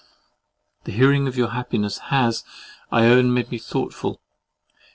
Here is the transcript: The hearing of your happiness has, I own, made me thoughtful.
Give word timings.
The 0.85 0.91
hearing 0.91 1.27
of 1.27 1.37
your 1.37 1.49
happiness 1.49 1.99
has, 2.09 2.43
I 2.91 3.05
own, 3.05 3.31
made 3.35 3.51
me 3.51 3.59
thoughtful. 3.59 4.19